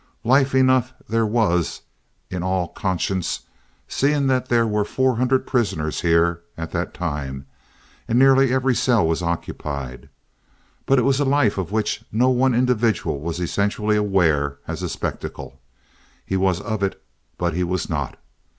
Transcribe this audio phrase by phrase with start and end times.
[0.23, 1.81] Life enough there was
[2.31, 3.41] in all conscience,
[3.87, 7.45] seeing that there were four hundred prisoners here at that time,
[8.07, 10.09] and that nearly every cell was occupied;
[10.87, 14.89] but it was a life of which no one individual was essentially aware as a
[14.89, 15.59] spectacle.
[16.25, 16.99] He was of it;
[17.37, 18.17] but he was not.